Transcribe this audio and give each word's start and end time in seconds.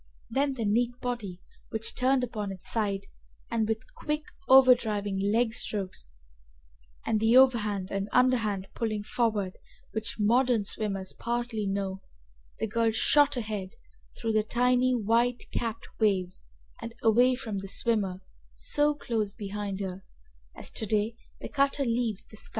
Then 0.31 0.55
the 0.55 0.65
neat 0.65 0.99
body 0.99 1.41
turned 1.95 2.23
upon 2.23 2.51
its 2.51 2.71
side, 2.71 3.05
and 3.51 3.69
with 3.69 3.93
quick 3.93 4.23
outdriving 4.49 5.15
legstrokes 5.15 6.07
and 7.05 7.19
the 7.19 7.37
overhand 7.37 7.91
and 7.91 8.09
underhand 8.11 8.67
pulling 8.73 9.03
forward 9.03 9.59
which 9.91 10.17
modern 10.17 10.63
swimmers 10.63 11.13
partly 11.13 11.67
know, 11.67 12.01
the 12.57 12.65
girl 12.65 12.89
shot 12.89 13.37
ahead 13.37 13.75
through 14.19 14.31
the 14.33 14.43
tiny 14.43 14.95
white 14.95 15.43
capped 15.51 15.87
waves 15.99 16.45
and 16.81 16.95
away 17.03 17.35
from 17.35 17.59
the 17.59 17.67
swimmer 17.67 18.21
so 18.55 18.95
close 18.95 19.33
behind 19.35 19.81
her, 19.81 20.03
as 20.55 20.71
to 20.71 20.87
day 20.87 21.15
the 21.41 21.47
cutter 21.47 21.85
leaves 21.85 22.23
the 22.23 22.37
scow. 22.37 22.49